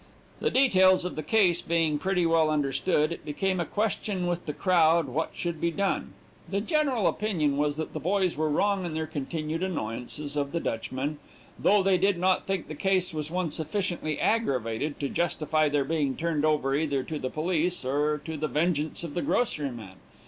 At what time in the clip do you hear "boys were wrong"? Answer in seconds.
7.99-8.83